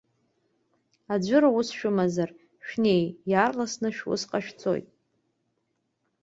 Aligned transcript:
Аӡәыр 1.13 1.43
ус 1.59 1.67
шәымазар, 1.77 2.29
шәнеи, 2.67 3.03
иаарласны 3.31 3.89
шәус 3.95 4.21
ҟашәҵоит. 4.29 4.87